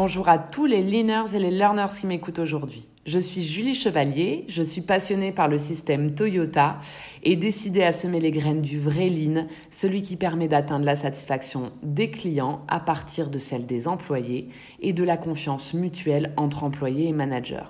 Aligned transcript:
Bonjour 0.00 0.28
à 0.28 0.38
tous 0.38 0.66
les 0.66 0.80
leaners 0.80 1.34
et 1.34 1.40
les 1.40 1.50
learners 1.50 1.92
qui 1.98 2.06
m'écoutent 2.06 2.38
aujourd'hui. 2.38 2.88
Je 3.04 3.18
suis 3.18 3.42
Julie 3.42 3.74
Chevalier, 3.74 4.44
je 4.46 4.62
suis 4.62 4.80
passionnée 4.80 5.32
par 5.32 5.48
le 5.48 5.58
système 5.58 6.14
Toyota 6.14 6.78
et 7.24 7.34
décidée 7.34 7.82
à 7.82 7.90
semer 7.90 8.20
les 8.20 8.30
graines 8.30 8.62
du 8.62 8.78
vrai 8.78 9.08
lean, 9.08 9.48
celui 9.70 10.02
qui 10.02 10.14
permet 10.14 10.46
d'atteindre 10.46 10.84
la 10.84 10.94
satisfaction 10.94 11.72
des 11.82 12.12
clients 12.12 12.64
à 12.68 12.78
partir 12.78 13.28
de 13.28 13.38
celle 13.38 13.66
des 13.66 13.88
employés 13.88 14.50
et 14.80 14.92
de 14.92 15.02
la 15.02 15.16
confiance 15.16 15.74
mutuelle 15.74 16.32
entre 16.36 16.62
employés 16.62 17.08
et 17.08 17.12
managers. 17.12 17.66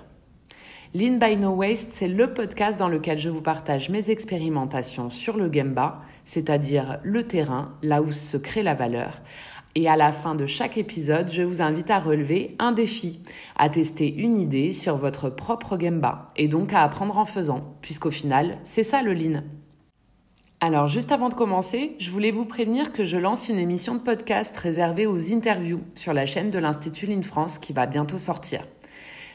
Lean 0.93 1.17
by 1.17 1.35
No 1.35 1.49
Waste, 1.49 1.93
c'est 1.93 2.07
le 2.07 2.33
podcast 2.35 2.77
dans 2.77 2.89
lequel 2.89 3.17
je 3.17 3.29
vous 3.29 3.41
partage 3.41 3.89
mes 3.89 4.11
expérimentations 4.11 5.09
sur 5.09 5.35
le 5.35 5.51
Gemba, 5.51 6.01
c'est-à-dire 6.25 6.99
le 7.01 7.27
terrain, 7.27 7.73
là 7.81 8.03
où 8.03 8.11
se 8.11 8.37
crée 8.37 8.61
la 8.61 8.75
valeur. 8.75 9.19
Et 9.75 9.87
à 9.87 9.95
la 9.95 10.11
fin 10.11 10.33
de 10.33 10.47
chaque 10.47 10.77
épisode, 10.77 11.31
je 11.31 11.43
vous 11.43 11.61
invite 11.61 11.91
à 11.91 11.99
relever 11.99 12.55
un 12.57 12.71
défi, 12.71 13.19
à 13.55 13.69
tester 13.69 14.11
une 14.11 14.39
idée 14.39 14.73
sur 14.73 14.97
votre 14.97 15.29
propre 15.29 15.77
Gemba, 15.79 16.31
et 16.35 16.47
donc 16.47 16.73
à 16.73 16.81
apprendre 16.81 17.17
en 17.17 17.25
faisant, 17.25 17.75
puisqu'au 17.81 18.09
final, 18.09 18.57
c'est 18.63 18.83
ça 18.83 19.03
le 19.03 19.13
Lean. 19.13 19.43
Alors, 20.59 20.87
juste 20.87 21.11
avant 21.11 21.29
de 21.29 21.35
commencer, 21.35 21.95
je 21.99 22.09
voulais 22.09 22.31
vous 22.31 22.45
prévenir 22.45 22.91
que 22.91 23.05
je 23.05 23.15
lance 23.15 23.47
une 23.47 23.59
émission 23.59 23.93
de 23.93 24.01
podcast 24.01 24.57
réservée 24.57 25.05
aux 25.05 25.31
interviews 25.31 25.81
sur 25.95 26.13
la 26.13 26.25
chaîne 26.25 26.51
de 26.51 26.59
l'Institut 26.59 27.05
Lean 27.05 27.21
France 27.21 27.59
qui 27.59 27.71
va 27.71 27.85
bientôt 27.85 28.17
sortir. 28.17 28.65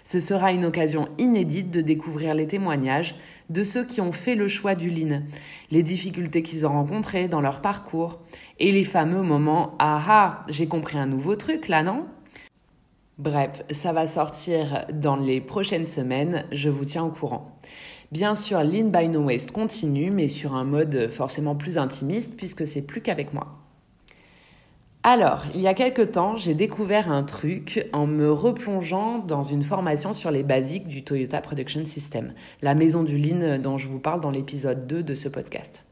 Ce 0.02 0.20
sera 0.20 0.52
une 0.52 0.66
occasion 0.66 1.08
inédite 1.16 1.70
de 1.70 1.80
découvrir 1.80 2.34
les 2.34 2.46
témoignages 2.46 3.14
de 3.50 3.62
ceux 3.62 3.84
qui 3.84 4.00
ont 4.00 4.12
fait 4.12 4.34
le 4.34 4.48
choix 4.48 4.74
du 4.74 4.90
lean, 4.90 5.22
les 5.70 5.82
difficultés 5.82 6.42
qu'ils 6.42 6.66
ont 6.66 6.72
rencontrées 6.72 7.28
dans 7.28 7.40
leur 7.40 7.60
parcours 7.60 8.20
et 8.58 8.72
les 8.72 8.84
fameux 8.84 9.22
moments 9.22 9.74
Ah 9.78 10.02
ah, 10.08 10.44
j'ai 10.48 10.66
compris 10.66 10.98
un 10.98 11.06
nouveau 11.06 11.36
truc 11.36 11.68
là, 11.68 11.82
non? 11.82 12.02
Bref, 13.18 13.62
ça 13.70 13.92
va 13.92 14.06
sortir 14.06 14.86
dans 14.92 15.16
les 15.16 15.40
prochaines 15.40 15.86
semaines, 15.86 16.46
je 16.50 16.68
vous 16.68 16.84
tiens 16.84 17.04
au 17.04 17.10
courant. 17.10 17.60
Bien 18.10 18.34
sûr, 18.34 18.62
Lean 18.62 18.90
by 18.90 19.08
No 19.08 19.20
Waste 19.20 19.52
continue, 19.52 20.10
mais 20.10 20.28
sur 20.28 20.54
un 20.54 20.64
mode 20.64 21.08
forcément 21.08 21.54
plus 21.54 21.78
intimiste 21.78 22.36
puisque 22.36 22.66
c'est 22.66 22.82
plus 22.82 23.00
qu'avec 23.00 23.32
moi. 23.32 23.63
Alors, 25.06 25.44
il 25.54 25.60
y 25.60 25.68
a 25.68 25.74
quelque 25.74 26.00
temps, 26.00 26.34
j'ai 26.34 26.54
découvert 26.54 27.12
un 27.12 27.24
truc 27.24 27.86
en 27.92 28.06
me 28.06 28.32
replongeant 28.32 29.18
dans 29.18 29.42
une 29.42 29.60
formation 29.60 30.14
sur 30.14 30.30
les 30.30 30.42
basiques 30.42 30.88
du 30.88 31.04
Toyota 31.04 31.42
Production 31.42 31.84
System, 31.84 32.32
la 32.62 32.74
maison 32.74 33.02
du 33.02 33.18
Lean 33.18 33.58
dont 33.58 33.76
je 33.76 33.86
vous 33.86 33.98
parle 33.98 34.22
dans 34.22 34.30
l'épisode 34.30 34.86
2 34.86 35.02
de 35.02 35.12
ce 35.12 35.28
podcast. 35.28 35.84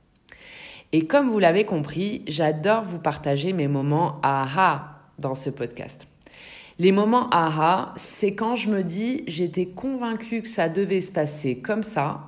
Et 0.93 1.07
comme 1.07 1.29
vous 1.29 1.39
l'avez 1.39 1.67
compris, 1.67 2.23
j'adore 2.27 2.85
vous 2.85 2.99
partager 2.99 3.53
mes 3.53 3.69
moments 3.69 4.19
aha 4.23 5.03
dans 5.19 5.35
ce 5.35 5.51
podcast. 5.51 6.09
Les 6.79 6.91
moments 6.91 7.29
aha, 7.33 7.93
c'est 7.99 8.35
quand 8.35 8.57
je 8.57 8.71
me 8.71 8.83
dis 8.83 9.25
j'étais 9.27 9.67
convaincue 9.67 10.41
que 10.41 10.49
ça 10.49 10.71
devait 10.71 11.03
se 11.03 11.13
passer 11.13 11.59
comme 11.59 11.83
ça, 11.83 12.23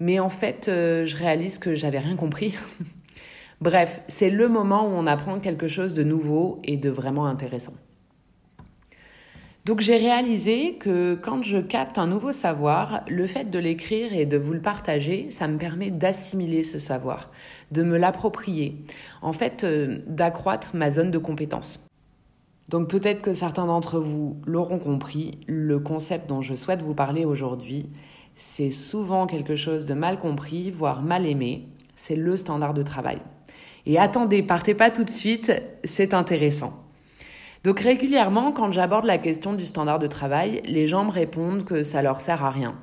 mais 0.00 0.18
en 0.18 0.28
fait, 0.28 0.66
euh, 0.66 1.06
je 1.06 1.16
réalise 1.16 1.60
que 1.60 1.76
j'avais 1.76 2.00
rien 2.00 2.16
compris. 2.16 2.56
Bref, 3.60 4.00
c'est 4.08 4.30
le 4.30 4.48
moment 4.48 4.86
où 4.86 4.92
on 4.92 5.06
apprend 5.06 5.38
quelque 5.38 5.68
chose 5.68 5.92
de 5.92 6.02
nouveau 6.02 6.60
et 6.64 6.78
de 6.78 6.88
vraiment 6.88 7.26
intéressant. 7.26 7.74
Donc 9.66 9.80
j'ai 9.80 9.98
réalisé 9.98 10.76
que 10.76 11.14
quand 11.14 11.42
je 11.42 11.58
capte 11.58 11.98
un 11.98 12.06
nouveau 12.06 12.32
savoir, 12.32 13.02
le 13.06 13.26
fait 13.26 13.50
de 13.50 13.58
l'écrire 13.58 14.14
et 14.14 14.24
de 14.24 14.38
vous 14.38 14.54
le 14.54 14.62
partager, 14.62 15.30
ça 15.30 15.46
me 15.46 15.58
permet 15.58 15.90
d'assimiler 15.90 16.62
ce 16.62 16.78
savoir, 16.78 17.30
de 17.70 17.82
me 17.82 17.98
l'approprier, 17.98 18.82
en 19.20 19.34
fait 19.34 19.64
euh, 19.64 19.98
d'accroître 20.06 20.70
ma 20.74 20.90
zone 20.90 21.10
de 21.10 21.18
compétence. 21.18 21.86
Donc 22.70 22.88
peut-être 22.88 23.20
que 23.20 23.34
certains 23.34 23.66
d'entre 23.66 24.00
vous 24.00 24.40
l'auront 24.46 24.78
compris, 24.78 25.38
le 25.46 25.78
concept 25.78 26.28
dont 26.30 26.40
je 26.40 26.54
souhaite 26.54 26.80
vous 26.80 26.94
parler 26.94 27.26
aujourd'hui, 27.26 27.90
c'est 28.36 28.70
souvent 28.70 29.26
quelque 29.26 29.56
chose 29.56 29.84
de 29.84 29.92
mal 29.92 30.18
compris, 30.18 30.70
voire 30.70 31.02
mal 31.02 31.26
aimé, 31.26 31.68
c'est 31.94 32.16
le 32.16 32.34
standard 32.36 32.72
de 32.72 32.82
travail. 32.82 33.20
Et 33.86 33.98
attendez, 33.98 34.42
partez 34.42 34.74
pas 34.74 34.90
tout 34.90 35.04
de 35.04 35.10
suite, 35.10 35.52
c'est 35.84 36.14
intéressant. 36.14 36.72
Donc 37.62 37.80
régulièrement, 37.80 38.52
quand 38.52 38.72
j'aborde 38.72 39.04
la 39.04 39.18
question 39.18 39.52
du 39.52 39.66
standard 39.66 39.98
de 39.98 40.06
travail, 40.06 40.62
les 40.64 40.86
gens 40.86 41.04
me 41.04 41.10
répondent 41.10 41.64
que 41.64 41.82
ça 41.82 42.00
leur 42.00 42.20
sert 42.20 42.42
à 42.44 42.50
rien. 42.50 42.74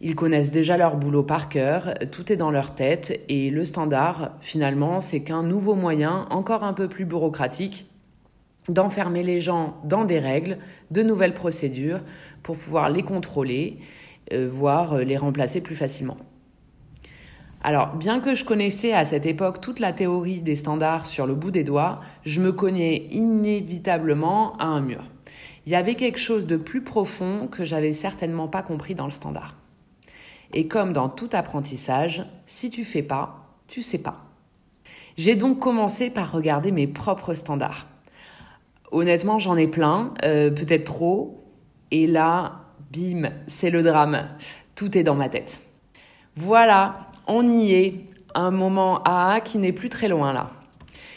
Ils 0.00 0.14
connaissent 0.14 0.50
déjà 0.50 0.76
leur 0.76 0.96
boulot 0.96 1.22
par 1.22 1.48
cœur, 1.48 1.94
tout 2.10 2.32
est 2.32 2.36
dans 2.36 2.50
leur 2.50 2.74
tête, 2.74 3.20
et 3.28 3.50
le 3.50 3.64
standard, 3.64 4.32
finalement, 4.40 5.00
c'est 5.00 5.22
qu'un 5.22 5.42
nouveau 5.42 5.74
moyen, 5.74 6.26
encore 6.30 6.64
un 6.64 6.74
peu 6.74 6.88
plus 6.88 7.06
bureaucratique, 7.06 7.88
d'enfermer 8.68 9.22
les 9.22 9.40
gens 9.40 9.76
dans 9.84 10.04
des 10.04 10.18
règles, 10.18 10.58
de 10.90 11.02
nouvelles 11.02 11.34
procédures, 11.34 12.00
pour 12.42 12.56
pouvoir 12.56 12.90
les 12.90 13.02
contrôler, 13.02 13.78
euh, 14.32 14.46
voire 14.50 14.98
les 14.98 15.16
remplacer 15.16 15.62
plus 15.62 15.76
facilement. 15.76 16.16
Alors, 17.66 17.96
bien 17.96 18.20
que 18.20 18.36
je 18.36 18.44
connaissais 18.44 18.92
à 18.92 19.04
cette 19.04 19.26
époque 19.26 19.60
toute 19.60 19.80
la 19.80 19.92
théorie 19.92 20.40
des 20.40 20.54
standards 20.54 21.04
sur 21.04 21.26
le 21.26 21.34
bout 21.34 21.50
des 21.50 21.64
doigts, 21.64 21.96
je 22.24 22.40
me 22.40 22.52
cognais 22.52 23.08
inévitablement 23.10 24.56
à 24.58 24.66
un 24.66 24.80
mur. 24.80 25.02
Il 25.66 25.72
y 25.72 25.74
avait 25.74 25.96
quelque 25.96 26.20
chose 26.20 26.46
de 26.46 26.56
plus 26.56 26.84
profond 26.84 27.48
que 27.48 27.64
j'avais 27.64 27.92
certainement 27.92 28.46
pas 28.46 28.62
compris 28.62 28.94
dans 28.94 29.06
le 29.06 29.10
standard. 29.10 29.56
Et 30.54 30.68
comme 30.68 30.92
dans 30.92 31.08
tout 31.08 31.28
apprentissage, 31.32 32.24
si 32.46 32.70
tu 32.70 32.84
fais 32.84 33.02
pas, 33.02 33.48
tu 33.66 33.82
sais 33.82 33.98
pas. 33.98 34.26
J'ai 35.16 35.34
donc 35.34 35.58
commencé 35.58 36.08
par 36.08 36.30
regarder 36.30 36.70
mes 36.70 36.86
propres 36.86 37.34
standards. 37.34 37.88
Honnêtement, 38.92 39.40
j'en 39.40 39.56
ai 39.56 39.66
plein, 39.66 40.14
euh, 40.22 40.52
peut-être 40.52 40.84
trop. 40.84 41.44
Et 41.90 42.06
là, 42.06 42.60
bim, 42.92 43.30
c'est 43.48 43.70
le 43.70 43.82
drame. 43.82 44.28
Tout 44.76 44.96
est 44.96 45.02
dans 45.02 45.16
ma 45.16 45.28
tête. 45.28 45.60
Voilà, 46.36 47.06
on 47.26 47.46
y 47.46 47.72
est, 47.74 47.94
un 48.34 48.50
moment 48.50 49.02
A 49.04 49.40
qui 49.40 49.58
n'est 49.58 49.72
plus 49.72 49.88
très 49.88 50.08
loin 50.08 50.32
là. 50.32 50.50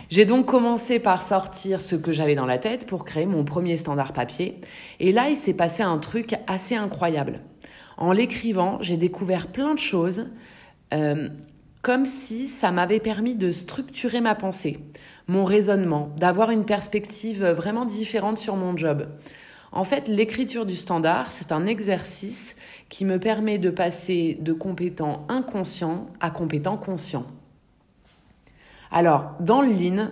J'ai 0.10 0.26
donc 0.26 0.48
commencé 0.48 0.98
par 0.98 1.22
sortir 1.22 1.82
ce 1.82 1.96
que 1.96 2.12
j'avais 2.12 2.34
dans 2.34 2.48
la 2.48 2.58
tête 2.58 2.88
pour 2.88 3.06
créer 3.06 3.28
mon 3.28 3.44
premier 3.44 3.78
standard 3.78 4.12
papier. 4.12 4.60
Et 5.00 5.12
là, 5.12 5.30
il 5.30 5.38
s'est 5.38 5.54
passé 5.54 5.84
un 5.84 6.00
truc 6.00 6.36
assez 6.48 6.76
incroyable. 6.76 7.42
En 7.96 8.12
l'écrivant, 8.12 8.80
j'ai 8.82 8.98
découvert 8.98 9.48
plein 9.48 9.76
de 9.76 9.80
choses, 9.80 10.32
euh, 10.96 11.30
comme 11.84 12.08
si 12.08 12.48
ça 12.48 12.72
m'avait 12.72 13.00
permis 13.00 13.36
de 13.36 13.52
structurer 13.52 14.20
ma 14.20 14.34
pensée, 14.34 14.80
mon 15.28 15.44
raisonnement, 15.44 16.10
d'avoir 16.18 16.50
une 16.50 16.66
perspective 16.66 17.46
vraiment 17.46 17.86
différente 17.86 18.40
sur 18.40 18.56
mon 18.56 18.76
job. 18.76 19.10
En 19.72 19.84
fait, 19.84 20.08
l'écriture 20.08 20.66
du 20.66 20.76
standard, 20.76 21.32
c'est 21.32 21.52
un 21.52 21.68
exercice 21.68 22.56
qui 22.90 23.06
me 23.06 23.20
permet 23.20 23.58
de 23.58 23.70
passer 23.70 24.38
de 24.42 24.52
compétent 24.52 25.24
inconscient 25.30 26.08
à 26.20 26.32
compétent 26.32 26.78
conscient. 26.78 27.26
Alors, 28.92 29.36
dans 29.40 29.62
le 29.62 29.72
Lean, 29.72 30.08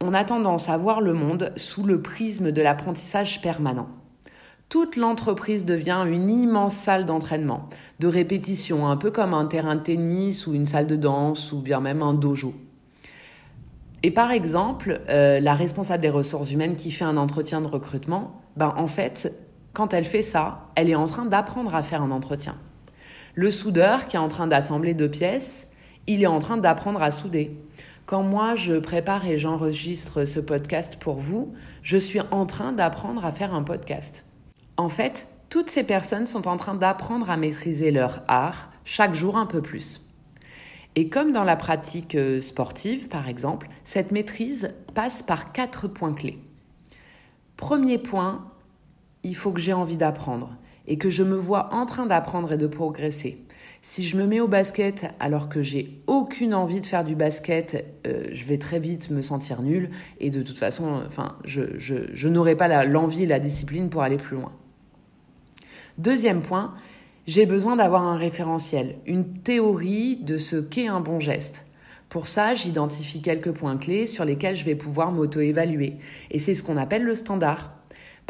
on 0.00 0.14
a 0.14 0.24
tendance 0.24 0.68
à 0.68 0.76
voir 0.76 1.00
le 1.00 1.14
monde 1.14 1.52
sous 1.56 1.82
le 1.82 2.02
prisme 2.02 2.52
de 2.52 2.62
l'apprentissage 2.62 3.40
permanent. 3.40 3.88
Toute 4.68 4.96
l'entreprise 4.96 5.64
devient 5.64 6.04
une 6.06 6.30
immense 6.30 6.74
salle 6.74 7.04
d'entraînement, 7.04 7.68
de 7.98 8.06
répétition, 8.06 8.86
un 8.86 8.96
peu 8.96 9.10
comme 9.10 9.34
un 9.34 9.46
terrain 9.46 9.74
de 9.74 9.80
tennis 9.80 10.46
ou 10.46 10.54
une 10.54 10.66
salle 10.66 10.86
de 10.86 10.96
danse 10.96 11.52
ou 11.52 11.60
bien 11.60 11.80
même 11.80 12.02
un 12.02 12.14
dojo. 12.14 12.54
Et 14.02 14.10
par 14.10 14.30
exemple, 14.30 15.00
euh, 15.08 15.40
la 15.40 15.54
responsable 15.54 16.02
des 16.02 16.08
ressources 16.08 16.52
humaines 16.52 16.76
qui 16.76 16.90
fait 16.90 17.04
un 17.04 17.16
entretien 17.16 17.60
de 17.60 17.66
recrutement, 17.66 18.40
ben 18.56 18.72
en 18.76 18.86
fait, 18.86 19.34
quand 19.72 19.94
elle 19.94 20.04
fait 20.04 20.22
ça, 20.22 20.66
elle 20.74 20.90
est 20.90 20.94
en 20.94 21.06
train 21.06 21.26
d'apprendre 21.26 21.74
à 21.74 21.82
faire 21.82 22.02
un 22.02 22.10
entretien. 22.10 22.56
Le 23.34 23.50
soudeur 23.50 24.08
qui 24.08 24.16
est 24.16 24.20
en 24.20 24.28
train 24.28 24.46
d'assembler 24.46 24.94
deux 24.94 25.10
pièces, 25.10 25.68
il 26.06 26.22
est 26.22 26.26
en 26.26 26.40
train 26.40 26.56
d'apprendre 26.56 27.02
à 27.02 27.10
souder. 27.10 27.56
Quand 28.06 28.22
moi 28.24 28.56
je 28.56 28.74
prépare 28.74 29.26
et 29.26 29.38
j'enregistre 29.38 30.24
ce 30.24 30.40
podcast 30.40 30.96
pour 30.98 31.20
vous, 31.20 31.54
je 31.82 31.96
suis 31.96 32.20
en 32.32 32.44
train 32.46 32.72
d'apprendre 32.72 33.24
à 33.24 33.30
faire 33.30 33.54
un 33.54 33.62
podcast. 33.62 34.24
En 34.76 34.88
fait, 34.88 35.28
toutes 35.48 35.70
ces 35.70 35.84
personnes 35.84 36.26
sont 36.26 36.48
en 36.48 36.56
train 36.56 36.74
d'apprendre 36.74 37.30
à 37.30 37.36
maîtriser 37.36 37.92
leur 37.92 38.22
art 38.26 38.70
chaque 38.84 39.14
jour 39.14 39.36
un 39.36 39.46
peu 39.46 39.62
plus. 39.62 40.10
Et 40.96 41.08
comme 41.08 41.30
dans 41.30 41.44
la 41.44 41.54
pratique 41.54 42.16
euh, 42.16 42.40
sportive, 42.40 43.08
par 43.08 43.28
exemple, 43.28 43.68
cette 43.84 44.10
maîtrise 44.10 44.74
passe 44.94 45.22
par 45.22 45.52
quatre 45.52 45.86
points 45.86 46.14
clés. 46.14 46.40
Premier 47.56 47.98
point, 47.98 48.50
il 49.24 49.36
faut 49.36 49.52
que 49.52 49.60
j'ai 49.60 49.72
envie 49.72 49.96
d'apprendre 49.96 50.56
et 50.86 50.98
que 50.98 51.10
je 51.10 51.22
me 51.22 51.36
vois 51.36 51.72
en 51.74 51.86
train 51.86 52.06
d'apprendre 52.06 52.52
et 52.52 52.58
de 52.58 52.66
progresser. 52.66 53.44
Si 53.82 54.04
je 54.04 54.16
me 54.16 54.26
mets 54.26 54.40
au 54.40 54.48
basket 54.48 55.06
alors 55.20 55.48
que 55.48 55.62
j'ai 55.62 56.00
aucune 56.06 56.54
envie 56.54 56.80
de 56.80 56.86
faire 56.86 57.04
du 57.04 57.14
basket, 57.14 57.84
euh, 58.06 58.28
je 58.32 58.44
vais 58.44 58.58
très 58.58 58.80
vite 58.80 59.10
me 59.10 59.22
sentir 59.22 59.62
nul 59.62 59.90
et 60.18 60.30
de 60.30 60.42
toute 60.42 60.58
façon, 60.58 61.02
enfin, 61.06 61.36
je, 61.44 61.62
je 61.76 62.28
n'aurai 62.28 62.56
pas 62.56 62.84
l'envie 62.84 63.22
et 63.22 63.26
la 63.26 63.38
discipline 63.38 63.88
pour 63.88 64.02
aller 64.02 64.16
plus 64.16 64.36
loin. 64.36 64.52
Deuxième 65.98 66.40
point, 66.42 66.74
j'ai 67.26 67.46
besoin 67.46 67.76
d'avoir 67.76 68.02
un 68.02 68.16
référentiel, 68.16 68.96
une 69.06 69.38
théorie 69.42 70.16
de 70.16 70.36
ce 70.36 70.56
qu'est 70.56 70.88
un 70.88 71.00
bon 71.00 71.20
geste. 71.20 71.64
Pour 72.08 72.26
ça, 72.26 72.54
j'identifie 72.54 73.22
quelques 73.22 73.52
points 73.52 73.76
clés 73.76 74.06
sur 74.06 74.24
lesquels 74.24 74.56
je 74.56 74.64
vais 74.64 74.74
pouvoir 74.74 75.12
m'auto-évaluer. 75.12 75.98
Et 76.30 76.38
c'est 76.38 76.54
ce 76.54 76.64
qu'on 76.64 76.76
appelle 76.76 77.04
le 77.04 77.14
standard. 77.14 77.72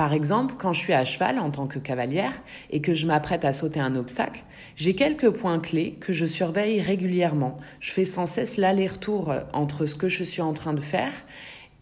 Par 0.01 0.15
exemple, 0.15 0.55
quand 0.57 0.73
je 0.73 0.81
suis 0.81 0.95
à 0.95 1.05
cheval 1.05 1.39
en 1.39 1.51
tant 1.51 1.67
que 1.67 1.79
cavalière 1.79 2.33
et 2.71 2.81
que 2.81 2.95
je 2.95 3.07
m'apprête 3.07 3.45
à 3.45 3.53
sauter 3.53 3.81
un 3.81 3.97
obstacle, 3.97 4.45
j'ai 4.75 4.95
quelques 4.95 5.29
points 5.29 5.59
clés 5.59 5.99
que 6.01 6.15
je 6.15 6.25
surveille 6.25 6.81
régulièrement. 6.81 7.59
Je 7.81 7.93
fais 7.93 8.07
sans 8.07 8.25
cesse 8.25 8.57
l'aller-retour 8.57 9.35
entre 9.53 9.85
ce 9.85 9.95
que 9.95 10.09
je 10.09 10.25
suis 10.25 10.41
en 10.41 10.55
train 10.55 10.73
de 10.73 10.81
faire 10.81 11.13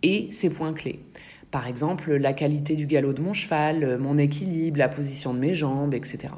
et 0.02 0.26
ces 0.32 0.50
points 0.50 0.72
clés. 0.72 0.98
Par 1.52 1.68
exemple, 1.68 2.12
la 2.12 2.32
qualité 2.32 2.74
du 2.74 2.86
galop 2.86 3.12
de 3.12 3.22
mon 3.22 3.34
cheval, 3.34 3.98
mon 3.98 4.18
équilibre, 4.18 4.78
la 4.78 4.88
position 4.88 5.32
de 5.32 5.38
mes 5.38 5.54
jambes, 5.54 5.94
etc. 5.94 6.30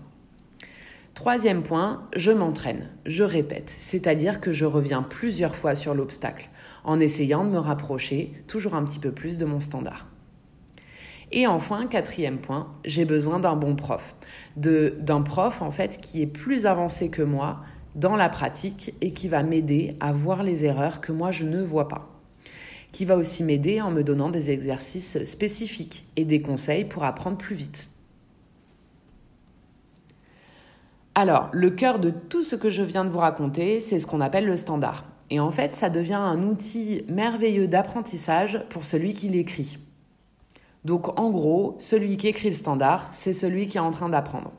Troisième 1.15 1.63
point, 1.63 2.07
je 2.15 2.31
m'entraîne, 2.31 2.91
je 3.07 3.25
répète, 3.25 3.75
c'est-à-dire 3.79 4.43
que 4.43 4.53
je 4.53 4.67
reviens 4.67 5.03
plusieurs 5.03 5.57
fois 5.57 5.75
sur 5.75 5.95
l'obstacle 5.95 6.51
en 6.85 7.01
essayant 7.01 7.43
de 7.43 7.49
me 7.49 7.59
rapprocher 7.59 8.35
toujours 8.49 8.75
un 8.75 8.85
petit 8.85 8.99
peu 8.99 9.13
plus 9.13 9.39
de 9.39 9.47
mon 9.47 9.61
standard. 9.61 10.07
Et 11.33 11.47
enfin, 11.47 11.87
quatrième 11.87 12.39
point, 12.39 12.75
j'ai 12.85 13.05
besoin 13.05 13.39
d'un 13.39 13.55
bon 13.55 13.77
prof, 13.77 14.17
d'un 14.57 15.23
prof 15.23 15.63
en 15.63 15.71
fait 15.71 15.97
qui 15.99 16.23
est 16.23 16.27
plus 16.27 16.67
avancé 16.67 17.09
que 17.09 17.23
moi 17.23 17.61
dans 17.95 18.17
la 18.17 18.29
pratique 18.29 18.95
et 19.01 19.13
qui 19.13 19.29
va 19.29 19.43
m'aider 19.43 19.93
à 20.01 20.13
voir 20.13 20.43
les 20.43 20.65
erreurs 20.65 21.01
que 21.01 21.13
moi 21.13 21.31
je 21.31 21.45
ne 21.45 21.63
vois 21.63 21.89
pas. 21.89 22.09
Qui 22.93 23.05
va 23.05 23.17
aussi 23.17 23.45
m'aider 23.45 23.81
en 23.81 23.93
me 23.93 24.03
donnant 24.03 24.31
des 24.31 24.51
exercices 24.51 25.23
spécifiques 25.23 26.07
et 26.17 26.25
des 26.25 26.43
conseils 26.43 26.85
pour 26.85 27.05
apprendre 27.05 27.39
plus 27.39 27.55
vite. 27.55 27.87
Alors, 31.15 31.51
le 31.53 31.71
cœur 31.71 31.99
de 31.99 32.11
tout 32.11 32.43
ce 32.43 32.57
que 32.57 32.71
je 32.71 32.83
viens 32.83 33.05
de 33.05 33.11
vous 33.11 33.19
raconter, 33.19 33.81
c'est 33.81 34.01
ce 34.01 34.07
qu'on 34.07 34.21
appelle 34.21 34.47
le 34.47 34.57
standard. 34.57 35.05
Et 35.29 35.39
en 35.39 35.51
fait, 35.51 35.75
ça 35.75 35.91
devient 35.91 36.15
un 36.15 36.43
outil 36.43 37.05
merveilleux 37.09 37.69
d'apprentissage 37.69 38.65
pour 38.71 38.85
celui 38.85 39.15
qui 39.15 39.29
l'écrit. 39.29 39.79
Donc 40.85 41.19
en 41.19 41.31
gros, 41.31 41.77
celui 41.79 42.17
qui 42.17 42.29
écrit 42.29 42.49
le 42.49 42.55
standard, 42.55 43.09
c'est 43.13 43.33
celui 43.33 43.69
qui 43.69 43.77
est 43.77 43.81
en 43.81 43.91
train 43.91 44.09
d'apprendre. 44.09 44.53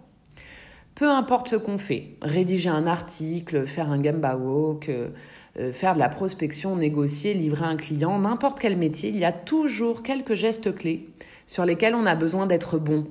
Peu 0.96 1.10
importe 1.10 1.50
ce 1.50 1.56
qu'on 1.56 1.78
fait, 1.78 2.10
rédiger 2.22 2.70
un 2.70 2.86
article, 2.86 3.66
faire 3.66 3.90
un 3.90 4.00
Gamba 4.00 4.36
euh, 4.36 5.10
euh, 5.58 5.74
faire 5.74 5.96
de 5.96 6.00
la 6.00 6.10
prospection, 6.10 6.76
négocier, 6.76 7.34
livrer 7.34 7.66
un 7.66 7.78
client, 7.78 8.20
n'importe 8.20 8.60
quel 8.60 8.78
métier, 8.78 9.10
il 9.10 9.18
y 9.18 9.26
a 9.26 9.32
toujours 9.32 10.04
quelques 10.04 10.36
gestes 10.36 10.76
clés 10.76 11.10
sur 11.48 11.66
lesquels 11.66 11.96
on 11.96 12.06
a 12.06 12.16
besoin 12.16 12.46
d'être 12.46 12.78
bon. 12.78 13.08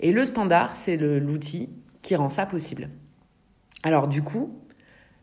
Et 0.00 0.12
le 0.12 0.24
standard, 0.24 0.76
c'est 0.76 0.96
l'outil 0.96 1.68
qui 2.02 2.16
rend 2.16 2.30
ça 2.30 2.46
possible. 2.46 2.88
Alors 3.82 4.08
du 4.08 4.22
coup, 4.22 4.58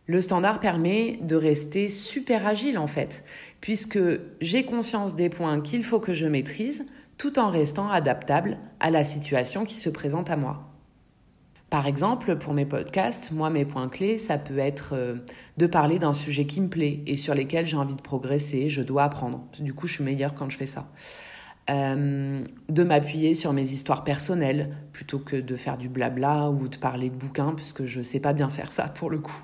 le 0.06 0.19
standard 0.21 0.59
permet 0.59 1.19
de 1.21 1.36
rester 1.36 1.88
super 1.88 2.45
agile 2.45 2.77
en 2.77 2.88
fait, 2.88 3.24
puisque 3.62 4.00
j'ai 4.41 4.65
conscience 4.65 5.15
des 5.15 5.29
points 5.29 5.62
qu'il 5.62 5.83
faut 5.83 6.00
que 6.00 6.13
je 6.13 6.27
maîtrise, 6.27 6.86
tout 7.23 7.39
en 7.39 7.49
restant 7.49 7.89
adaptable 7.89 8.57
à 8.81 8.89
la 8.89 9.05
situation 9.05 9.63
qui 9.63 9.75
se 9.75 9.89
présente 9.89 10.29
à 10.29 10.35
moi. 10.35 10.73
Par 11.69 11.87
exemple, 11.87 12.35
pour 12.35 12.53
mes 12.53 12.65
podcasts, 12.65 13.31
moi, 13.31 13.49
mes 13.49 13.63
points 13.63 13.87
clés, 13.87 14.17
ça 14.17 14.37
peut 14.37 14.57
être 14.57 14.89
euh, 14.91 15.15
de 15.55 15.65
parler 15.65 15.99
d'un 15.99 16.11
sujet 16.11 16.45
qui 16.45 16.59
me 16.59 16.67
plaît 16.67 16.99
et 17.07 17.15
sur 17.15 17.33
lesquels 17.33 17.65
j'ai 17.65 17.77
envie 17.77 17.95
de 17.95 18.01
progresser, 18.01 18.67
je 18.67 18.81
dois 18.81 19.03
apprendre. 19.03 19.45
Du 19.57 19.73
coup, 19.73 19.87
je 19.87 19.93
suis 19.93 20.03
meilleure 20.03 20.35
quand 20.35 20.49
je 20.49 20.57
fais 20.57 20.65
ça. 20.65 20.89
Euh, 21.69 22.43
de 22.67 22.83
m'appuyer 22.83 23.35
sur 23.35 23.53
mes 23.53 23.71
histoires 23.71 24.03
personnelles 24.03 24.75
plutôt 24.91 25.19
que 25.19 25.37
de 25.37 25.55
faire 25.55 25.77
du 25.77 25.87
blabla 25.87 26.49
ou 26.49 26.67
de 26.67 26.75
parler 26.75 27.09
de 27.09 27.15
bouquins, 27.15 27.53
puisque 27.55 27.85
je 27.85 27.99
ne 27.99 28.03
sais 28.03 28.19
pas 28.19 28.33
bien 28.33 28.49
faire 28.49 28.73
ça 28.73 28.89
pour 28.89 29.09
le 29.09 29.19
coup. 29.19 29.41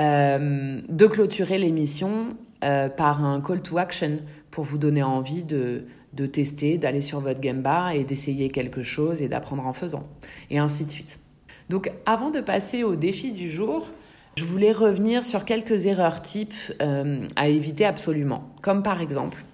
Euh, 0.00 0.80
de 0.88 1.06
clôturer 1.06 1.58
l'émission 1.58 2.34
par 2.60 3.24
un 3.24 3.40
call 3.40 3.62
to 3.62 3.78
action 3.78 4.20
pour 4.50 4.64
vous 4.64 4.78
donner 4.78 5.04
envie 5.04 5.44
de, 5.44 5.84
de 6.12 6.26
tester, 6.26 6.78
d'aller 6.78 7.00
sur 7.00 7.20
votre 7.20 7.42
Gemba 7.42 7.94
et 7.94 8.04
d'essayer 8.04 8.48
quelque 8.48 8.82
chose 8.82 9.22
et 9.22 9.28
d'apprendre 9.28 9.66
en 9.66 9.72
faisant, 9.72 10.06
et 10.50 10.58
ainsi 10.58 10.84
de 10.84 10.90
suite. 10.90 11.20
Donc 11.68 11.90
avant 12.06 12.30
de 12.30 12.40
passer 12.40 12.82
au 12.82 12.96
défi 12.96 13.32
du 13.32 13.50
jour, 13.50 13.88
je 14.36 14.44
voulais 14.44 14.72
revenir 14.72 15.24
sur 15.24 15.44
quelques 15.44 15.86
erreurs 15.86 16.22
types 16.22 16.54
euh, 16.80 17.26
à 17.36 17.48
éviter 17.48 17.84
absolument, 17.84 18.50
comme 18.62 18.82
par 18.82 19.00
exemple 19.00 19.44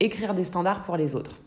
écrire 0.00 0.34
des 0.34 0.44
standards 0.44 0.82
pour 0.82 0.96
les 0.96 1.14
autres. 1.14 1.40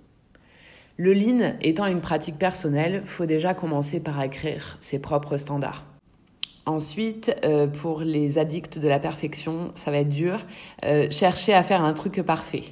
Le 0.97 1.13
lean 1.13 1.53
étant 1.61 1.87
une 1.87 2.01
pratique 2.01 2.37
personnelle, 2.37 3.01
faut 3.05 3.25
déjà 3.25 3.53
commencer 3.53 4.03
par 4.03 4.21
écrire 4.21 4.77
ses 4.81 4.99
propres 4.99 5.37
standards. 5.37 5.85
Ensuite, 6.65 7.35
euh, 7.43 7.65
pour 7.65 8.01
les 8.01 8.37
addicts 8.37 8.77
de 8.77 8.87
la 8.87 8.99
perfection, 8.99 9.71
ça 9.73 9.89
va 9.89 9.97
être 9.97 10.09
dur. 10.09 10.45
Euh, 10.85 11.09
chercher 11.09 11.53
à 11.53 11.63
faire 11.63 11.83
un 11.83 11.93
truc 11.93 12.21
parfait. 12.21 12.63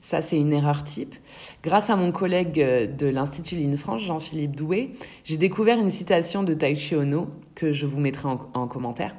Ça, 0.00 0.20
c'est 0.20 0.38
une 0.38 0.52
erreur 0.52 0.84
type. 0.84 1.14
Grâce 1.62 1.90
à 1.90 1.96
mon 1.96 2.12
collègue 2.12 2.60
euh, 2.60 2.86
de 2.86 3.06
l'Institut 3.06 3.56
Ligne 3.56 3.76
France, 3.76 4.02
Jean-Philippe 4.02 4.56
Doué, 4.56 4.94
j'ai 5.24 5.36
découvert 5.36 5.78
une 5.78 5.90
citation 5.90 6.42
de 6.42 6.54
Taichi 6.54 6.94
Ono 6.94 7.28
que 7.54 7.72
je 7.72 7.86
vous 7.86 7.98
mettrai 7.98 8.28
en, 8.28 8.68
commentaire 8.68 9.14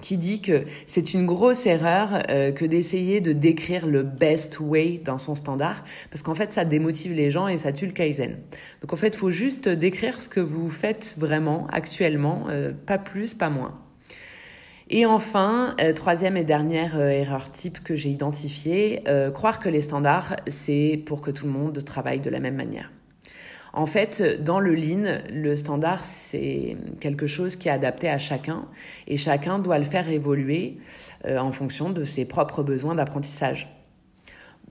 qui 0.00 0.18
dit 0.18 0.42
que 0.42 0.64
c'est 0.86 1.14
une 1.14 1.24
grosse 1.24 1.64
erreur 1.64 2.24
euh, 2.28 2.52
que 2.52 2.66
d'essayer 2.66 3.20
de 3.22 3.32
décrire 3.32 3.86
le 3.86 4.02
best 4.02 4.60
way 4.60 5.00
dans 5.02 5.16
son 5.16 5.34
standard, 5.34 5.82
parce 6.10 6.22
qu'en 6.22 6.34
fait, 6.34 6.52
ça 6.52 6.66
démotive 6.66 7.14
les 7.14 7.30
gens 7.30 7.48
et 7.48 7.56
ça 7.56 7.72
tue 7.72 7.86
le 7.86 7.92
kaizen. 7.92 8.36
Donc 8.82 8.92
en 8.92 8.96
fait, 8.96 9.14
il 9.14 9.16
faut 9.16 9.30
juste 9.30 9.66
décrire 9.66 10.20
ce 10.20 10.28
que 10.28 10.40
vous 10.40 10.68
faites 10.68 11.14
vraiment 11.16 11.66
actuellement, 11.72 12.46
euh, 12.50 12.72
pas 12.72 12.98
plus, 12.98 13.32
pas 13.32 13.48
moins. 13.48 13.80
Et 14.90 15.06
enfin, 15.06 15.74
euh, 15.80 15.94
troisième 15.94 16.36
et 16.36 16.44
dernière 16.44 16.98
euh, 16.98 17.08
erreur 17.08 17.50
type 17.50 17.82
que 17.82 17.96
j'ai 17.96 18.10
identifiée, 18.10 19.02
euh, 19.08 19.30
croire 19.30 19.58
que 19.58 19.70
les 19.70 19.80
standards, 19.80 20.36
c'est 20.46 21.02
pour 21.06 21.22
que 21.22 21.30
tout 21.30 21.46
le 21.46 21.52
monde 21.52 21.82
travaille 21.84 22.20
de 22.20 22.28
la 22.28 22.38
même 22.38 22.56
manière. 22.56 22.92
En 23.72 23.86
fait, 23.86 24.22
dans 24.42 24.60
le 24.60 24.74
lean, 24.74 25.22
le 25.32 25.56
standard, 25.56 26.04
c'est 26.04 26.76
quelque 27.00 27.26
chose 27.26 27.56
qui 27.56 27.68
est 27.68 27.72
adapté 27.72 28.08
à 28.08 28.18
chacun 28.18 28.66
et 29.08 29.16
chacun 29.16 29.58
doit 29.58 29.78
le 29.78 29.84
faire 29.84 30.08
évoluer 30.08 30.78
en 31.28 31.50
fonction 31.50 31.90
de 31.90 32.04
ses 32.04 32.24
propres 32.24 32.62
besoins 32.62 32.94
d'apprentissage. 32.94 33.68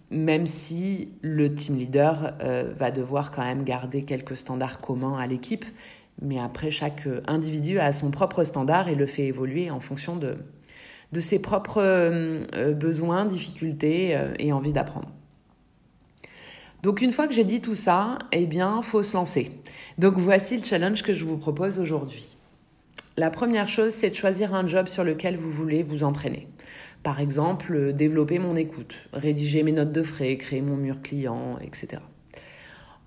Même 0.09 0.47
si 0.47 1.11
le 1.21 1.53
team 1.53 1.75
leader 1.75 2.35
va 2.77 2.91
devoir 2.91 3.31
quand 3.31 3.43
même 3.43 3.65
garder 3.65 4.03
quelques 4.03 4.37
standards 4.37 4.77
communs 4.77 5.19
à 5.19 5.27
l'équipe, 5.27 5.65
mais 6.21 6.39
après, 6.39 6.71
chaque 6.71 7.07
euh, 7.07 7.21
individu 7.27 7.79
a 7.79 7.91
son 7.91 8.11
propre 8.11 8.43
standard 8.43 8.87
et 8.87 8.95
le 8.95 9.05
fait 9.05 9.25
évoluer 9.25 9.71
en 9.71 9.79
fonction 9.79 10.15
de, 10.15 10.37
ses 11.19 11.41
propres 11.41 11.81
euh, 11.81 12.45
euh, 12.53 12.73
besoins, 12.73 13.25
difficultés 13.25 14.17
et 14.39 14.53
envie 14.53 14.73
d'apprendre. 14.73 15.09
Donc 16.81 17.01
une 17.01 17.13
fois 17.13 17.27
que 17.27 17.33
j'ai 17.33 17.45
dit 17.45 17.61
tout 17.61 17.75
ça, 17.75 18.19
eh 18.31 18.45
bien, 18.45 18.81
faut 18.81 19.03
se 19.03 19.15
lancer. 19.15 19.51
Donc 19.97 20.17
voici 20.17 20.57
le 20.57 20.63
challenge 20.63 21.03
que 21.03 21.13
je 21.13 21.23
vous 21.23 21.37
propose 21.37 21.79
aujourd'hui. 21.79 22.35
La 23.15 23.29
première 23.29 23.67
chose, 23.67 23.93
c'est 23.93 24.09
de 24.09 24.15
choisir 24.15 24.53
un 24.53 24.67
job 24.67 24.87
sur 24.87 25.03
lequel 25.03 25.37
vous 25.37 25.51
voulez 25.51 25.83
vous 25.83 26.03
entraîner. 26.03 26.47
Par 27.03 27.19
exemple, 27.19 27.93
développer 27.93 28.39
mon 28.39 28.55
écoute, 28.55 29.07
rédiger 29.13 29.63
mes 29.63 29.71
notes 29.71 29.91
de 29.91 30.03
frais, 30.03 30.35
créer 30.37 30.61
mon 30.61 30.75
mur 30.75 31.01
client, 31.01 31.57
etc. 31.61 32.01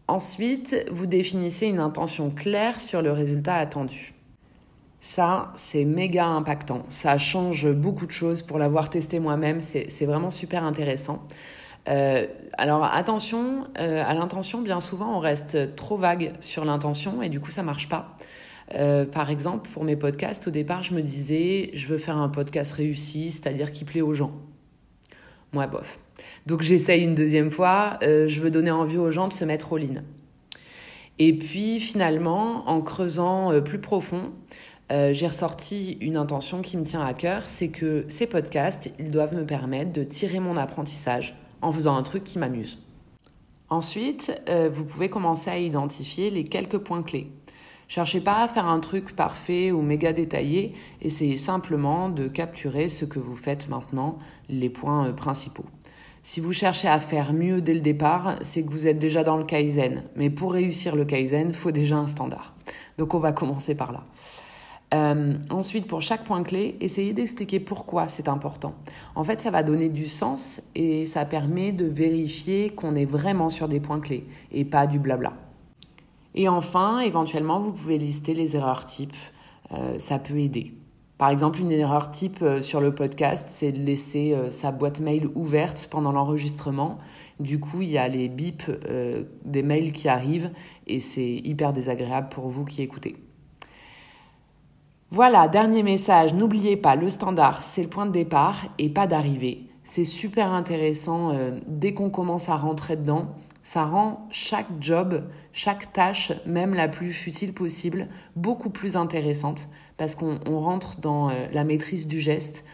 Ensuite, 0.09 0.87
vous 0.91 1.07
définissez 1.07 1.67
une 1.67 1.81
intention 1.81 2.31
claire 2.31 2.81
sur 2.81 3.03
le 3.03 3.11
résultat 3.11 3.57
attendu. 3.57 4.15
Ça, 5.01 5.53
c'est 5.57 5.85
méga 5.85 6.27
impactant. 6.27 6.85
Ça 6.89 7.19
change 7.19 7.71
beaucoup 7.71 8.07
de 8.07 8.13
choses. 8.13 8.43
Pour 8.43 8.59
l'avoir 8.59 8.89
testé 8.91 9.21
moi-même, 9.21 9.61
c'est 9.61 10.07
vraiment 10.07 10.31
super 10.31 10.65
intéressant. 10.65 11.23
Euh, 11.89 12.27
alors 12.59 12.85
attention, 12.85 13.69
euh, 13.79 14.03
à 14.05 14.15
l'intention, 14.15 14.63
bien 14.63 14.81
souvent, 14.81 15.17
on 15.17 15.21
reste 15.21 15.77
trop 15.77 15.97
vague 15.97 16.33
sur 16.41 16.65
l'intention 16.65 17.23
et 17.23 17.29
du 17.29 17.41
coup, 17.41 17.51
ça 17.51 17.63
marche 17.63 17.89
pas. 17.89 18.17
Euh, 18.75 19.05
par 19.05 19.31
exemple, 19.31 19.71
pour 19.71 19.85
mes 19.85 19.97
podcasts, 19.97 20.49
au 20.49 20.51
départ, 20.51 20.83
je 20.83 20.95
me 20.95 21.03
disais, 21.03 21.71
je 21.75 21.87
veux 21.87 21.99
faire 21.99 22.17
un 22.17 22.29
podcast 22.29 22.73
réussi, 22.73 23.31
c'est-à-dire 23.31 23.73
qui 23.73 23.85
plaît 23.85 24.01
aux 24.01 24.15
gens. 24.15 24.33
Moi, 25.53 25.67
bof. 25.67 25.99
Donc 26.47 26.63
j'essaye 26.63 27.03
une 27.03 27.15
deuxième 27.15 27.51
fois, 27.51 27.99
euh, 28.03 28.29
je 28.29 28.41
veux 28.41 28.51
donner 28.51 28.71
envie 28.71 28.99
aux 28.99 29.11
gens 29.11 29.29
de 29.29 29.33
se 29.33 29.45
mettre 29.45 29.73
au 29.73 29.79
lean. 29.79 30.03
Et 31.19 31.37
puis 31.37 31.81
finalement, 31.81 32.69
en 32.69 32.81
creusant 32.81 33.53
euh, 33.53 33.61
plus 33.61 33.81
profond, 33.81 34.33
euh, 34.93 35.13
j'ai 35.13 35.27
ressorti 35.27 35.99
une 36.01 36.17
intention 36.17 36.63
qui 36.63 36.77
me 36.77 36.85
tient 36.85 37.05
à 37.05 37.15
cœur, 37.15 37.43
c'est 37.49 37.69
que 37.69 38.05
ces 38.09 38.27
podcasts, 38.27 38.91
ils 38.99 39.11
doivent 39.11 39.35
me 39.35 39.45
permettre 39.45 39.93
de 39.93 40.05
tirer 40.05 40.39
mon 40.39 40.57
apprentissage 40.57 41.37
en 41.63 41.73
faisant 41.73 41.97
un 41.97 42.03
truc 42.03 42.23
qui 42.23 42.39
m'amuse. 42.39 42.79
Ensuite, 43.69 44.41
vous 44.73 44.85
pouvez 44.85 45.09
commencer 45.09 45.51
à 45.51 45.59
identifier 45.59 46.31
les 46.31 46.45
quelques 46.45 46.79
points 46.79 47.03
clés. 47.03 47.33
Cherchez 47.89 48.21
pas 48.21 48.43
à 48.43 48.49
faire 48.49 48.67
un 48.67 48.81
truc 48.81 49.15
parfait 49.15 49.71
ou 49.71 49.81
méga 49.81 50.13
détaillé, 50.13 50.75
essayez 51.03 51.37
simplement 51.37 52.09
de 52.09 52.27
capturer 52.27 52.89
ce 52.89 53.05
que 53.05 53.21
vous 53.21 53.37
faites 53.37 53.69
maintenant, 53.69 54.19
les 54.49 54.69
points 54.69 55.13
principaux. 55.13 55.67
Si 56.25 56.41
vous 56.41 56.53
cherchez 56.53 56.89
à 56.89 56.99
faire 56.99 57.33
mieux 57.33 57.61
dès 57.61 57.75
le 57.75 57.81
départ, 57.81 58.41
c'est 58.43 58.65
que 58.65 58.73
vous 58.73 58.89
êtes 58.89 58.99
déjà 58.99 59.23
dans 59.23 59.37
le 59.37 59.45
Kaizen. 59.45 60.03
Mais 60.17 60.29
pour 60.29 60.55
réussir 60.55 60.97
le 60.97 61.05
Kaizen, 61.05 61.53
faut 61.53 61.71
déjà 61.71 61.99
un 61.99 62.09
standard. 62.09 62.55
Donc 62.99 63.15
on 63.15 63.21
va 63.21 63.31
commencer 63.31 63.77
par 63.77 63.93
là. 63.93 64.03
Euh, 64.93 65.35
ensuite, 65.51 65.87
pour 65.87 66.03
chaque 66.03 66.25
point 66.25 66.43
clé, 66.43 66.77
essayez 66.81 67.13
d'expliquer 67.13 67.61
pourquoi 67.61 68.09
c'est 68.09 68.29
important. 68.29 68.75
En 69.15 69.23
fait, 69.23 69.41
ça 69.41 69.53
va 69.53 69.63
donner 69.63 69.89
du 69.89 70.07
sens 70.07 70.61
et 70.75 71.07
ça 71.07 71.25
permet 71.25 71.71
de 71.71 71.87
vérifier 71.87 72.71
qu'on 72.71 72.97
est 72.97 73.05
vraiment 73.05 73.49
sur 73.49 73.69
des 73.69 73.79
points 73.79 74.01
clés 74.01 74.27
et 74.51 74.65
pas 74.65 74.89
du 74.89 74.99
blabla. 74.99 75.33
Et 76.37 76.49
enfin, 76.49 77.01
éventuellement, 77.01 77.59
vous 77.59 77.73
pouvez 77.73 77.97
lister 77.97 78.35
les 78.35 78.57
erreurs 78.57 78.85
types. 78.85 79.17
Euh, 79.73 79.99
ça 79.99 80.19
peut 80.19 80.39
aider. 80.39 80.75
Par 81.17 81.31
exemple, 81.31 81.61
une 81.61 81.73
erreur 81.73 82.11
type 82.11 82.43
euh, 82.43 82.61
sur 82.61 82.83
le 82.83 82.95
podcast, 82.95 83.49
c'est 83.51 83.73
de 83.73 83.79
laisser 83.79 84.35
euh, 84.35 84.51
sa 84.51 84.71
boîte 84.71 85.01
mail 85.01 85.29
ouverte 85.35 85.89
pendant 85.91 86.13
l'enregistrement. 86.13 86.99
Du 87.41 87.59
coup, 87.59 87.81
il 87.81 87.89
y 87.89 87.97
a 87.97 88.07
les 88.07 88.29
bips 88.29 88.71
des 89.45 89.63
mails 89.63 89.93
qui 89.93 90.09
arrivent 90.09 90.51
et 90.87 91.01
c'est 91.01 91.35
hyper 91.45 91.75
désagréable 91.75 92.29
pour 92.31 92.49
vous 92.49 92.65
qui 92.65 92.81
écoutez. 92.81 93.17
Voilà, 95.11 95.47
dernier 95.47 95.83
message, 95.83 96.33
n'oubliez 96.33 96.79
pas, 96.79 96.97
le 96.97 97.11
standard, 97.11 97.63
c'est 97.63 97.83
le 97.83 97.91
point 97.91 98.07
de 98.07 98.11
départ 98.11 98.65
et 98.79 98.89
pas 98.89 99.07
d'arrivée. 99.07 99.67
C'est 99.85 100.05
super 100.05 100.51
intéressant 100.51 101.35
dès 101.67 101.93
qu'on 101.93 102.09
commence 102.09 102.49
à 102.49 102.57
rentrer 102.57 102.97
dedans 102.97 103.37
ça 103.67 103.85
rend 103.85 104.29
chaque 104.31 104.69
job, 104.79 105.25
chaque 105.53 105.93
tâche, 105.93 106.31
même 106.47 106.73
la 106.73 106.87
plus 106.87 107.13
futile 107.13 107.53
possible, 107.53 108.07
beaucoup 108.37 108.71
plus 108.71 108.97
intéressante 108.97 109.69
parce 109.97 110.15
qu'on 110.15 110.61
rentre 110.61 111.01
dans 111.01 111.31
euh, 111.31 111.49
la 111.53 111.65
maîtrise 111.65 112.07
du 112.07 112.21
geste. 112.21 112.65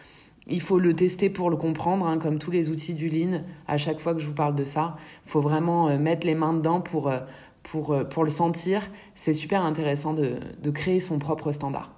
Il 0.45 0.61
faut 0.61 0.77
le 0.77 0.95
tester 0.95 1.31
pour 1.31 1.49
le 1.49 1.57
comprendre, 1.57 2.05
hein, 2.05 2.19
comme 2.19 2.37
tous 2.37 2.51
les 2.51 2.69
outils 2.69 2.93
du 2.93 3.09
Lean. 3.09 3.41
À 3.67 3.77
chaque 3.77 3.99
fois 3.99 4.13
que 4.13 4.19
je 4.19 4.27
vous 4.27 4.35
parle 4.35 4.53
de 4.53 4.63
ça, 4.63 4.95
il 5.25 5.31
faut 5.31 5.41
vraiment 5.41 5.89
euh, 5.89 5.97
mettre 5.97 6.27
les 6.27 6.35
mains 6.35 6.53
dedans 6.53 6.79
pour, 6.79 7.07
euh, 7.07 7.17
pour, 7.63 7.97
pour 8.07 8.23
le 8.23 8.29
sentir. 8.29 8.83
C'est 9.15 9.33
super 9.33 9.63
intéressant 9.65 10.13
de, 10.13 10.35
de 10.61 10.69
créer 10.69 10.99
son 10.99 11.17
propre 11.17 11.51
standard. 11.51 11.89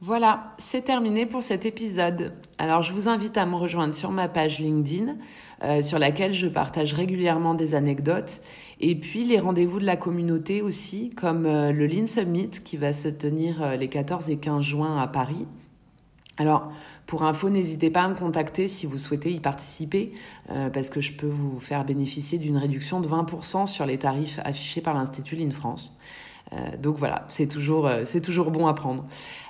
Voilà, 0.00 0.54
c'est 0.58 0.82
terminé 0.82 1.26
pour 1.26 1.42
cet 1.42 1.66
épisode. 1.66 2.32
Alors 2.58 2.80
je 2.80 2.92
vous 2.92 3.08
invite 3.08 3.36
à 3.36 3.44
me 3.44 3.54
rejoindre 3.54 3.94
sur 3.94 4.10
ma 4.10 4.28
page 4.28 4.58
LinkedIn 4.58 5.16
euh, 5.62 5.80
sur 5.80 6.00
laquelle 6.00 6.32
je 6.32 6.48
partage 6.48 6.92
régulièrement 6.92 7.54
des 7.54 7.76
anecdotes. 7.76 8.40
Et 8.80 8.96
puis 8.96 9.24
les 9.24 9.38
rendez-vous 9.38 9.78
de 9.78 9.84
la 9.84 9.96
communauté 9.96 10.60
aussi, 10.60 11.10
comme 11.10 11.46
euh, 11.46 11.70
le 11.70 11.86
Lean 11.86 12.08
Summit 12.08 12.50
qui 12.64 12.76
va 12.76 12.92
se 12.92 13.06
tenir 13.06 13.62
euh, 13.62 13.76
les 13.76 13.88
14 13.88 14.28
et 14.30 14.38
15 14.38 14.62
juin 14.62 15.00
à 15.00 15.06
Paris. 15.06 15.46
Alors, 16.36 16.72
pour 17.06 17.22
info, 17.22 17.48
n'hésitez 17.48 17.90
pas 17.90 18.02
à 18.02 18.08
me 18.08 18.14
contacter 18.14 18.66
si 18.66 18.86
vous 18.86 18.98
souhaitez 18.98 19.30
y 19.30 19.38
participer, 19.38 20.14
parce 20.72 20.88
que 20.88 21.02
je 21.02 21.12
peux 21.12 21.26
vous 21.26 21.60
faire 21.60 21.84
bénéficier 21.84 22.38
d'une 22.38 22.56
réduction 22.56 23.00
de 23.00 23.08
20% 23.08 23.66
sur 23.66 23.84
les 23.84 23.98
tarifs 23.98 24.40
affichés 24.42 24.80
par 24.80 24.94
l'Institut 24.94 25.36
Lean 25.36 25.50
France. 25.50 25.98
Euh, 26.52 26.76
donc 26.76 26.96
voilà, 26.96 27.24
c'est 27.28 27.46
toujours, 27.46 27.86
euh, 27.86 28.02
c'est 28.04 28.20
toujours 28.20 28.50
bon 28.50 28.66
à 28.66 28.74
prendre. 28.74 29.04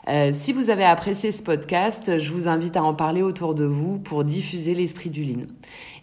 Euh, 0.08 0.30
si 0.32 0.52
vous 0.52 0.70
avez 0.70 0.84
apprécié 0.84 1.32
ce 1.32 1.42
podcast, 1.42 2.18
je 2.18 2.32
vous 2.32 2.48
invite 2.48 2.76
à 2.76 2.82
en 2.82 2.94
parler 2.94 3.22
autour 3.22 3.54
de 3.54 3.64
vous 3.64 3.98
pour 3.98 4.24
diffuser 4.24 4.74
l'esprit 4.74 5.10
du 5.10 5.22
Lean. 5.24 5.46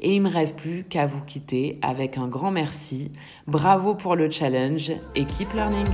Et 0.01 0.15
il 0.15 0.21
me 0.21 0.29
reste 0.29 0.57
plus 0.57 0.83
qu'à 0.83 1.05
vous 1.05 1.21
quitter 1.25 1.79
avec 1.81 2.17
un 2.17 2.27
grand 2.27 2.51
merci. 2.51 3.11
Bravo 3.47 3.95
pour 3.95 4.15
le 4.15 4.29
challenge 4.29 4.91
et 5.15 5.25
keep 5.25 5.53
learning. 5.53 5.87